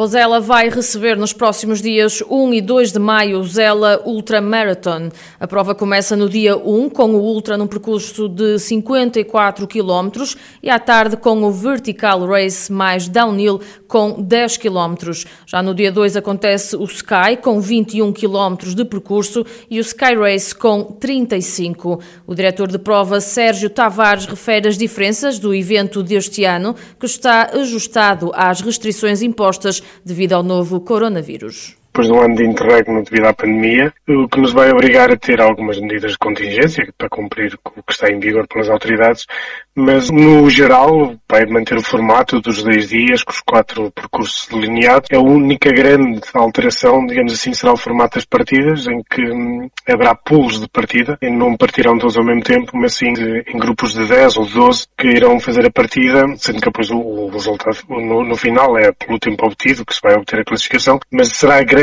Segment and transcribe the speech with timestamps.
[0.00, 5.10] Vozela vai receber nos próximos dias 1 e 2 de maio o Zela Ultra Marathon.
[5.38, 10.24] A prova começa no dia 1 com o Ultra num percurso de 54 km
[10.62, 15.12] e à tarde com o Vertical Race mais Downhill com 10 km.
[15.44, 20.14] Já no dia 2 acontece o Sky com 21 km de percurso e o Sky
[20.14, 22.00] Race com 35.
[22.26, 27.50] O diretor de prova Sérgio Tavares refere as diferenças do evento deste ano, que está
[27.52, 33.26] ajustado às restrições impostas devido ao novo coronavírus depois de um ano de interregno devido
[33.26, 37.58] à pandemia, o que nos vai obrigar a ter algumas medidas de contingência para cumprir
[37.64, 39.26] o que está em vigor pelas autoridades,
[39.74, 45.08] mas no geral vai manter o formato dos 10 dias com os quatro percursos delineados.
[45.12, 50.14] A única grande alteração, digamos assim, será o formato das partidas, em que hum, haverá
[50.14, 53.94] pools de partida, e não partirão todos ao mesmo tempo, mas sim de, em grupos
[53.94, 57.78] de 10 ou 12 que irão fazer a partida, sendo que depois o, o resultado
[57.88, 61.62] no, no, final é pelo tempo obtido que se vai obter a classificação, mas será
[61.62, 61.79] grande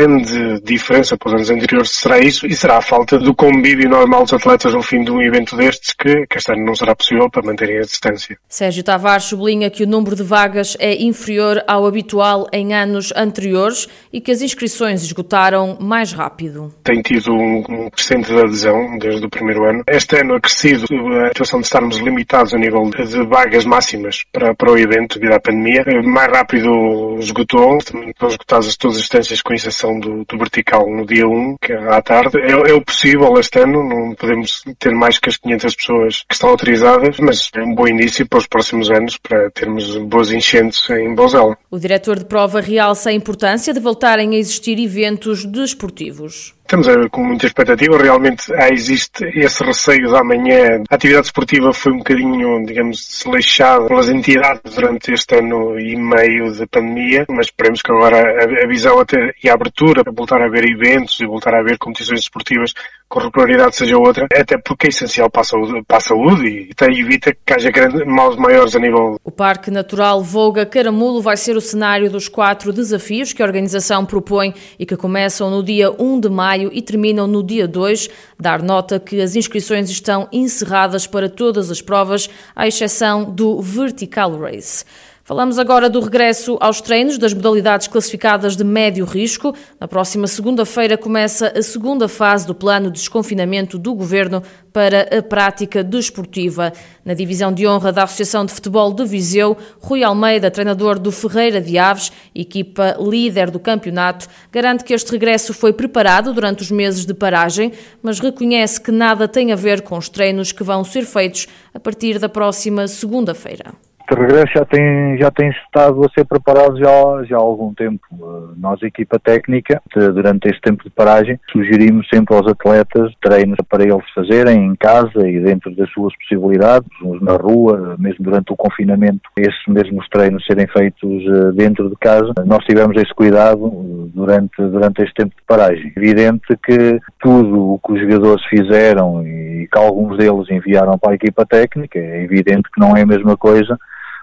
[0.62, 4.32] diferença para os anos anteriores será isso e será a falta do convívio normal dos
[4.32, 7.42] atletas no fim de um evento destes que, que este ano não será possível para
[7.42, 8.38] manterem a distância.
[8.48, 13.88] Sérgio Tavares sublinha que o número de vagas é inferior ao habitual em anos anteriores
[14.12, 16.72] e que as inscrições esgotaram mais rápido.
[16.84, 19.82] Tem tido um, um crescente de adesão desde o primeiro ano.
[19.86, 20.84] Este ano acrescido
[21.24, 25.34] a situação de estarmos limitados a nível de vagas máximas para, para o evento devido
[25.34, 25.84] à pandemia.
[26.04, 31.26] Mais rápido esgotou, estão esgotadas todas as distâncias com exceção do, do vertical no dia
[31.26, 32.38] 1, que é à tarde.
[32.38, 36.34] É, é o possível este ano, não podemos ter mais que as 500 pessoas que
[36.34, 40.88] estão autorizadas, mas é um bom início para os próximos anos para termos boas enchentes
[40.90, 41.56] em Bozela.
[41.70, 46.57] O diretor de prova realça a importância de voltarem a existir eventos desportivos.
[46.70, 50.82] Estamos com muita expectativa, realmente ah, existe esse receio da manhã.
[50.90, 56.52] A atividade esportiva foi um bocadinho, digamos, desleixada pelas entidades durante este ano e meio
[56.52, 60.44] de pandemia, mas esperemos que agora a, visão até, e a abertura para voltar a
[60.44, 62.74] haver eventos e voltar a haver competições esportivas
[63.08, 66.68] com regularidade seja outra, até porque é essencial para a saúde, para a saúde e
[66.70, 69.18] até evita que haja grandes, males maiores a nível.
[69.24, 74.04] O Parque Natural Volga Caramulo vai ser o cenário dos quatro desafios que a organização
[74.04, 78.10] propõe e que começam no dia 1 de maio maio e terminam no dia 2.
[78.38, 84.36] Dar nota que as inscrições estão encerradas para todas as provas, à exceção do Vertical
[84.38, 84.84] Race.
[85.28, 89.54] Falamos agora do regresso aos treinos das modalidades classificadas de médio risco.
[89.78, 95.22] Na próxima segunda-feira começa a segunda fase do plano de desconfinamento do governo para a
[95.22, 96.72] prática desportiva.
[97.04, 101.60] Na divisão de honra da Associação de Futebol de Viseu, Rui Almeida, treinador do Ferreira
[101.60, 107.04] de Aves, equipa líder do campeonato, garante que este regresso foi preparado durante os meses
[107.04, 107.70] de paragem,
[108.02, 111.78] mas reconhece que nada tem a ver com os treinos que vão ser feitos a
[111.78, 113.74] partir da próxima segunda-feira
[114.08, 118.00] este regresso já tem, já tem estado a ser preparado já, já há algum tempo.
[118.12, 123.82] Eh, nós, equipa técnica, durante este tempo de paragem, sugerimos sempre aos atletas treinos para
[123.82, 128.56] eles fazerem em casa e dentro das suas possibilidades, uns na rua, mesmo durante o
[128.56, 132.32] confinamento, esses mesmos treinos serem feitos eh, dentro de casa.
[132.46, 135.92] Nós tivemos esse cuidado eh, durante, durante este tempo de paragem.
[135.94, 141.14] Evidente que tudo o que os jogadores fizeram e que alguns deles enviaram para a
[141.14, 143.76] equipa técnica, é evidente que não é a mesma coisa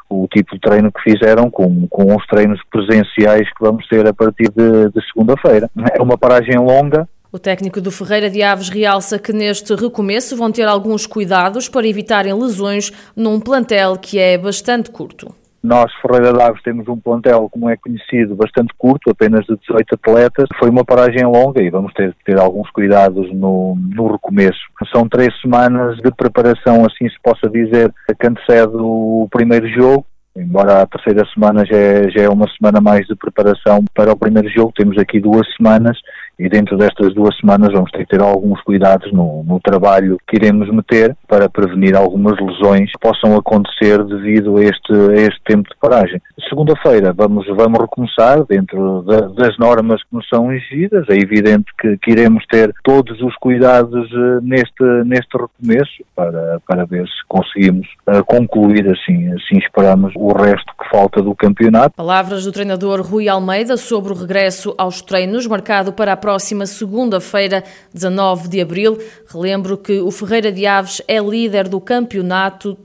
[0.09, 4.13] o tipo de treino que fizeram com, com os treinos presenciais que vamos ter a
[4.13, 5.69] partir de, de segunda-feira.
[5.93, 10.53] É uma paragem longa, o técnico do Ferreira de Aves realça que neste recomeço vão
[10.53, 15.35] ter alguns cuidados para evitarem lesões num plantel que é bastante curto.
[15.65, 19.95] Nós, Ferreira de Aves, temos um plantel, como é conhecido, bastante curto, apenas de 18
[19.95, 20.47] atletas.
[20.59, 24.59] Foi uma paragem longa e vamos ter que ter alguns cuidados no, no recomeço.
[24.93, 30.05] São três semanas de preparação, assim se possa dizer, que antecede o primeiro jogo
[30.37, 34.17] embora a terceira semana já é, já é, uma semana mais de preparação para o
[34.17, 35.97] primeiro jogo, temos aqui duas semanas
[36.37, 40.35] e dentro destas duas semanas vamos ter que ter alguns cuidados no, no trabalho que
[40.35, 45.69] iremos meter para prevenir algumas lesões que possam acontecer devido a este, a este tempo
[45.69, 46.21] de paragem.
[46.49, 51.07] Segunda-feira vamos, vamos recomeçar dentro da, das normas que nos são exigidas.
[51.09, 56.85] É evidente que, que iremos ter todos os cuidados uh, neste, neste recomeço para, para
[56.85, 61.95] ver se conseguimos uh, concluir assim, assim esperamos o resto que falta do campeonato.
[61.95, 67.63] Palavras do treinador Rui Almeida sobre o regresso aos treinos marcado para a próxima segunda-feira,
[67.93, 68.97] 19 de abril.
[69.27, 72.75] Relembro que o Ferreira de Aves é líder do campeonato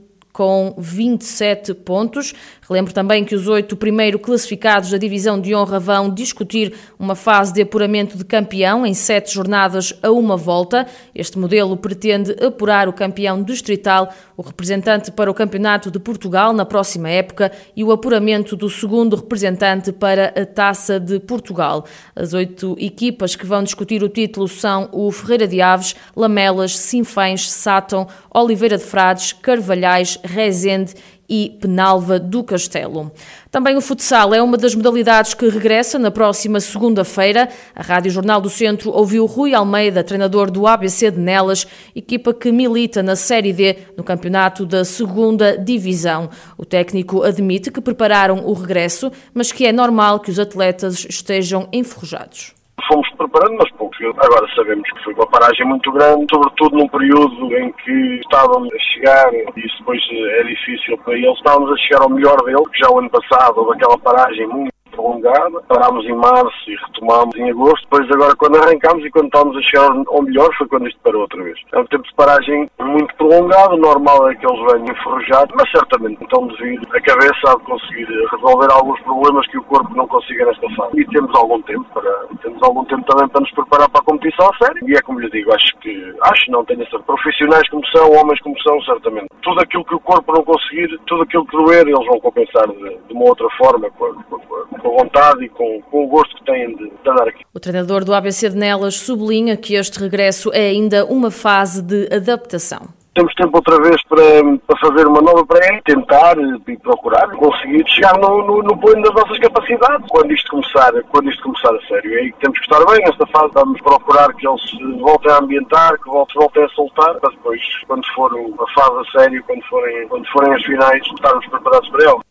[0.40, 2.32] com 27 pontos.
[2.66, 7.52] Relembro também que os oito primeiros classificados da divisão de honra vão discutir uma fase
[7.52, 10.86] de apuramento de campeão em sete jornadas a uma volta.
[11.14, 16.64] Este modelo pretende apurar o campeão distrital, o representante para o Campeonato de Portugal na
[16.64, 21.84] próxima época e o apuramento do segundo representante para a Taça de Portugal.
[22.16, 27.50] As oito equipas que vão discutir o título são o Ferreira de Aves, Lamelas, Sinfães,
[27.50, 30.94] Sátão, Oliveira de Frades, Carvalhais, Rezende
[31.30, 33.12] e Penalva do Castelo.
[33.50, 37.48] Também o futsal é uma das modalidades que regressa na próxima segunda-feira.
[37.74, 42.50] A Rádio Jornal do Centro ouviu Rui Almeida, treinador do ABC de Nelas, equipa que
[42.50, 46.28] milita na Série D no campeonato da segunda divisão.
[46.58, 51.68] O técnico admite que prepararam o regresso, mas que é normal que os atletas estejam
[51.72, 52.54] enferrujados
[52.90, 53.90] fomos preparando, mas pouco.
[54.00, 57.92] Agora sabemos que foi uma paragem muito grande, sobretudo num período em que
[58.30, 60.00] estávamos a chegar, e isso depois
[60.38, 63.58] é difícil para eles, estávamos a chegar ao melhor dele, que já o ano passado
[63.58, 65.60] houve aquela paragem muito prolongada.
[65.68, 67.82] Parámos em março e retomámos em agosto.
[67.90, 71.22] Depois, agora, quando arrancámos e quando estávamos a chegar ao melhor, foi quando isto parou
[71.22, 71.58] outra vez.
[71.72, 73.76] É um tempo de paragem muito prolongado.
[73.76, 78.06] Normal é que eles venham enferrujados, mas certamente estão de vir a cabeça a conseguir
[78.30, 81.00] resolver alguns problemas que o corpo não consiga nesta fase.
[81.00, 82.12] E temos algum tempo para,
[82.42, 84.88] temos algum tempo também para nos preparar para a competição a sério.
[84.88, 88.40] E é como lhe digo, acho que, acho não, tenho certeza, profissionais como são, homens
[88.40, 89.28] como são, certamente.
[89.42, 92.98] Tudo aquilo que o corpo não conseguir, tudo aquilo que doer, eles vão compensar de,
[93.08, 96.68] de uma outra forma, com, com, com vontade e com, com o gosto que têm
[96.76, 97.44] de, de andar aqui.
[97.54, 102.08] O treinador do ABC de Nelas sublinha que este regresso é ainda uma fase de
[102.14, 104.22] adaptação temos tempo outra vez para,
[104.66, 109.14] para fazer uma nova pré, tentar e procurar conseguir chegar no, no, no plano das
[109.14, 110.06] nossas capacidades.
[110.08, 113.04] Quando isto começar, quando isto começar a sério, é aí que temos que estar bem.
[113.04, 117.60] Nesta fase vamos procurar que eles voltem a ambientar, que voltem a soltar, para depois,
[117.86, 122.04] quando for a fase a sério, quando forem, quando forem as finais, estarmos preparados para
[122.04, 122.29] elas.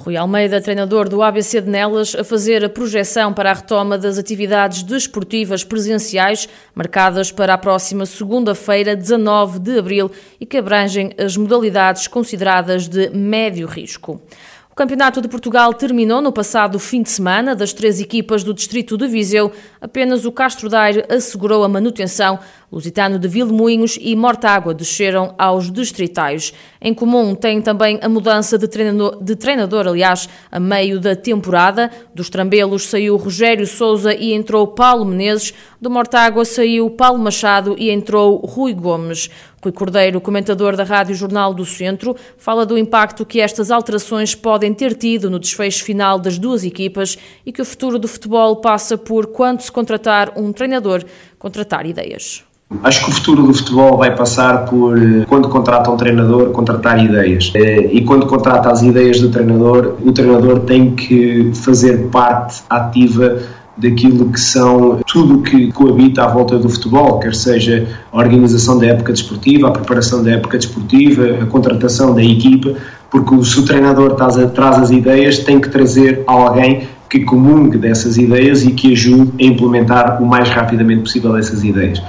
[0.00, 4.16] Rui Almeida, treinador do ABC de Nelas, a fazer a projeção para a retoma das
[4.16, 10.10] atividades desportivas presenciais, marcadas para a próxima segunda-feira, 19 de abril,
[10.40, 14.22] e que abrangem as modalidades consideradas de médio risco.
[14.70, 17.54] O Campeonato de Portugal terminou no passado fim de semana.
[17.54, 22.38] Das três equipas do Distrito de Viseu, apenas o Castro Daire assegurou a manutenção.
[22.72, 26.54] Lusitano de Vilmoinhos e Mortágua desceram aos distritais.
[26.80, 31.90] Em comum tem também a mudança de treinador, de treinador, aliás, a meio da temporada.
[32.14, 35.52] Dos Trambelos saiu Rogério Souza e entrou Paulo Menezes.
[35.80, 39.28] Do Mortágua saiu Paulo Machado e entrou Rui Gomes.
[39.62, 44.72] Rui Cordeiro, comentador da Rádio Jornal do Centro, fala do impacto que estas alterações podem
[44.72, 48.96] ter tido no desfecho final das duas equipas e que o futuro do futebol passa
[48.96, 51.04] por, quando se contratar um treinador,
[51.40, 52.44] contratar ideias.
[52.84, 57.04] Acho que o futuro do futebol vai passar por, eh, quando contrata um treinador, contratar
[57.04, 57.50] ideias.
[57.56, 63.38] Eh, e quando contrata as ideias do treinador, o treinador tem que fazer parte ativa
[63.76, 68.86] daquilo que são tudo que coabita à volta do futebol, quer seja a organização da
[68.86, 72.74] época desportiva, a preparação da época desportiva, a contratação da equipa,
[73.10, 78.16] porque se o treinador traz, traz as ideias, tem que trazer alguém que comungue dessas
[78.16, 82.00] ideias e que ajude a implementar o mais rapidamente possível essas ideias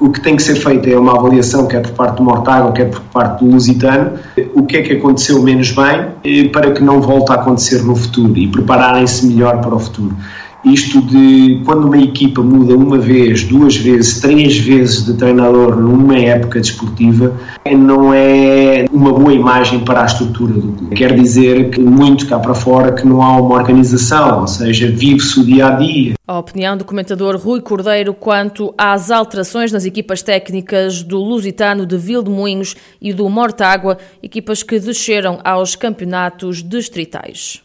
[0.00, 2.86] o que tem que ser feito é uma avaliação, quer por parte do Mortágua, quer
[2.86, 4.18] por parte do Lusitano,
[4.54, 7.94] o que é que aconteceu menos bem eh, para que não volte a acontecer no
[7.94, 10.16] futuro e prepararem-se melhor para o futuro.
[10.64, 16.16] Isto de quando uma equipa muda uma vez, duas vezes, três vezes de treinador numa
[16.18, 17.34] época desportiva,
[17.70, 20.94] não é uma boa imagem para a estrutura do clube.
[20.94, 25.40] Quer dizer que muito cá para fora que não há uma organização, ou seja, vive-se
[25.40, 26.14] o dia a dia.
[26.26, 31.96] A opinião do comentador Rui Cordeiro quanto às alterações nas equipas técnicas do Lusitano de
[31.96, 37.62] Vildemunhos e do Mortágua, equipas que desceram aos campeonatos distritais.